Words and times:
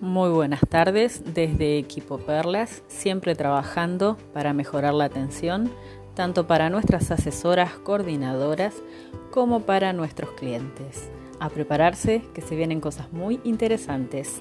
Muy 0.00 0.30
buenas 0.30 0.62
tardes 0.66 1.22
desde 1.34 1.76
Equipo 1.76 2.16
Perlas, 2.16 2.82
siempre 2.88 3.34
trabajando 3.34 4.16
para 4.32 4.54
mejorar 4.54 4.94
la 4.94 5.04
atención, 5.04 5.70
tanto 6.14 6.46
para 6.46 6.70
nuestras 6.70 7.10
asesoras 7.10 7.72
coordinadoras 7.74 8.74
como 9.30 9.60
para 9.60 9.92
nuestros 9.92 10.30
clientes. 10.30 11.10
A 11.38 11.50
prepararse, 11.50 12.22
que 12.32 12.40
se 12.40 12.56
vienen 12.56 12.80
cosas 12.80 13.12
muy 13.12 13.40
interesantes. 13.44 14.40